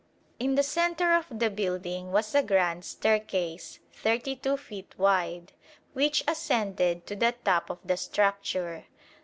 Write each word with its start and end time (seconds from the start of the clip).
In 0.39 0.55
the 0.55 0.63
centre 0.63 1.13
of 1.13 1.27
the 1.29 1.51
building 1.51 2.11
was 2.11 2.33
a 2.33 2.41
grand 2.41 2.83
staircase 2.85 3.77
32 3.93 4.57
feet 4.57 4.95
wide 4.97 5.51
which 5.93 6.23
ascended 6.27 7.05
to 7.05 7.15
the 7.15 7.35
top 7.45 7.69
of 7.69 7.77
the 7.85 7.97
structure. 7.97 8.85